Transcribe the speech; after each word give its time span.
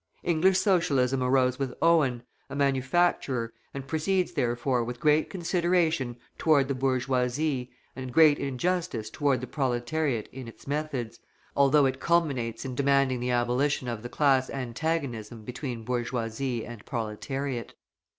English 0.23 0.57
Socialism 0.57 1.21
arose 1.21 1.59
with 1.59 1.75
Owen, 1.79 2.23
a 2.49 2.55
manufacturer, 2.55 3.53
and 3.71 3.85
proceeds 3.87 4.31
therefore 4.31 4.83
with 4.83 4.99
great 4.99 5.29
consideration 5.29 6.17
toward 6.39 6.67
the 6.67 6.73
bourgeoisie 6.73 7.69
and 7.95 8.11
great 8.11 8.39
injustice 8.39 9.11
toward 9.11 9.41
the 9.41 9.45
proletariat 9.45 10.27
in 10.31 10.47
its 10.47 10.65
methods, 10.65 11.19
although 11.55 11.85
it 11.85 11.99
culminates 11.99 12.65
in 12.65 12.73
demanding 12.73 13.19
the 13.19 13.29
abolition 13.29 13.87
of 13.87 14.01
the 14.01 14.09
class 14.09 14.49
antagonism 14.49 15.43
between 15.43 15.83
bourgeoisie 15.83 16.65
and 16.65 16.83
proletariat. 16.83 17.75